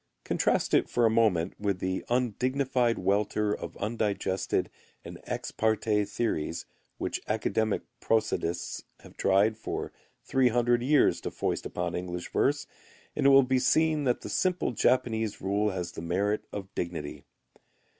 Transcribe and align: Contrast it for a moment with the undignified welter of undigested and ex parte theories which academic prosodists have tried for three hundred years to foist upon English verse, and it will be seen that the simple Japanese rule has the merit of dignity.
Contrast 0.23 0.73
it 0.73 0.89
for 0.89 1.05
a 1.05 1.11
moment 1.11 1.53
with 1.59 1.77
the 1.77 2.03
undignified 2.09 2.97
welter 2.97 3.53
of 3.53 3.77
undigested 3.77 4.71
and 5.05 5.19
ex 5.25 5.51
parte 5.51 6.05
theories 6.07 6.65
which 6.97 7.21
academic 7.27 7.83
prosodists 7.99 8.83
have 9.01 9.15
tried 9.15 9.55
for 9.59 9.91
three 10.23 10.47
hundred 10.47 10.81
years 10.81 11.21
to 11.21 11.29
foist 11.29 11.67
upon 11.67 11.93
English 11.93 12.31
verse, 12.31 12.65
and 13.15 13.27
it 13.27 13.29
will 13.29 13.43
be 13.43 13.59
seen 13.59 14.03
that 14.05 14.21
the 14.21 14.29
simple 14.29 14.71
Japanese 14.71 15.39
rule 15.39 15.69
has 15.69 15.91
the 15.91 16.01
merit 16.01 16.45
of 16.51 16.73
dignity. 16.73 17.23